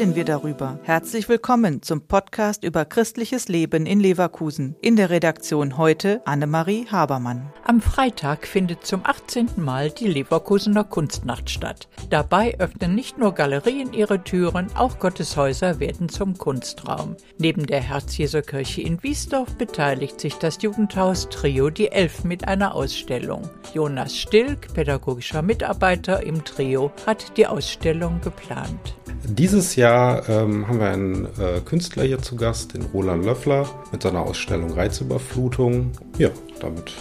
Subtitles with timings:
[0.00, 0.78] darüber.
[0.84, 4.74] Herzlich willkommen zum Podcast über christliches Leben in Leverkusen.
[4.80, 7.52] In der Redaktion heute Annemarie Habermann.
[7.64, 9.50] Am Freitag findet zum 18.
[9.56, 11.86] Mal die Leverkusener Kunstnacht statt.
[12.08, 17.16] Dabei öffnen nicht nur Galerien ihre Türen, auch Gotteshäuser werden zum Kunstraum.
[17.36, 23.50] Neben der Herz-Jesu-Kirche in Wiesdorf beteiligt sich das Jugendhaus Trio Die Elf mit einer Ausstellung.
[23.74, 28.96] Jonas Stilk, pädagogischer Mitarbeiter im Trio, hat die Ausstellung geplant.
[29.24, 34.02] Dieses Jahr ähm, haben wir einen äh, Künstler hier zu Gast, den Roland Löffler, mit
[34.02, 35.92] seiner Ausstellung Reizüberflutung.
[36.18, 36.92] Ja, damit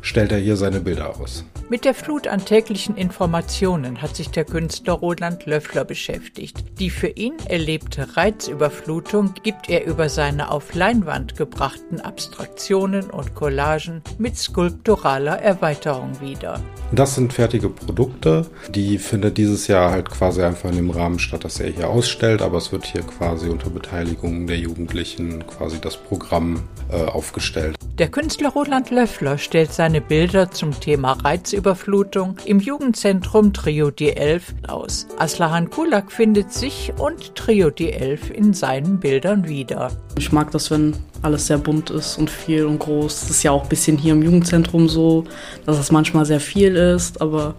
[0.00, 1.44] stellt er hier seine Bilder aus.
[1.70, 6.64] Mit der Flut an täglichen Informationen hat sich der Künstler Roland Löffler beschäftigt.
[6.80, 14.02] Die für ihn erlebte Reizüberflutung gibt er über seine auf Leinwand gebrachten Abstraktionen und Collagen
[14.16, 16.60] mit skulpturaler Erweiterung wieder.
[16.90, 21.44] Das sind fertige Produkte, die findet dieses Jahr halt quasi einfach in dem Rahmen statt,
[21.44, 25.98] dass er hier ausstellt, aber es wird hier quasi unter Beteiligung der Jugendlichen quasi das
[25.98, 27.76] Programm äh, aufgestellt.
[27.98, 34.54] Der Künstler Roland Löffler stellt seine Bilder zum Thema Reizüberflutung im Jugendzentrum Trio die Elf
[34.66, 35.06] aus.
[35.18, 39.90] Aslahan Kulak findet sich und Trio die Elf in seinen Bildern wieder.
[40.18, 43.20] Ich mag das, wenn alles sehr bunt ist und viel und groß.
[43.20, 45.24] Das ist ja auch ein bisschen hier im Jugendzentrum so,
[45.66, 47.54] dass es manchmal sehr viel ist, aber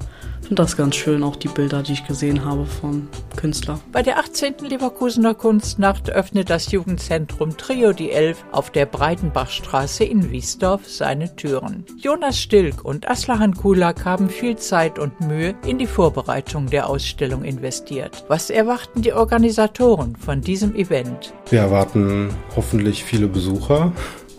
[0.49, 3.79] finde das ganz schön, auch die Bilder, die ich gesehen habe von Künstlern.
[3.91, 4.55] Bei der 18.
[4.67, 11.85] Leverkusener Kunstnacht öffnet das Jugendzentrum Trio die Elf auf der Breitenbachstraße in Wiesdorf seine Türen.
[11.99, 17.43] Jonas Stilk und Aslahan Kulak haben viel Zeit und Mühe in die Vorbereitung der Ausstellung
[17.43, 18.25] investiert.
[18.27, 21.31] Was erwarten die Organisatoren von diesem Event?
[21.51, 23.91] Wir erwarten hoffentlich viele Besucher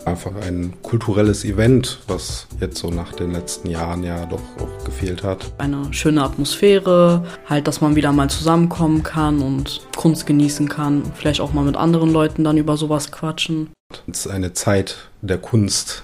[0.05, 5.23] einfach ein kulturelles Event, was jetzt so nach den letzten Jahren ja doch auch gefehlt
[5.23, 5.51] hat.
[5.57, 11.41] Eine schöne Atmosphäre, halt, dass man wieder mal zusammenkommen kann und Kunst genießen kann, vielleicht
[11.41, 13.69] auch mal mit anderen Leuten dann über sowas quatschen.
[14.07, 16.03] Es ist eine Zeit der Kunst,